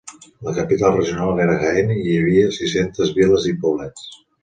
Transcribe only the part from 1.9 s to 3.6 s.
i hi havia sis-centes viles i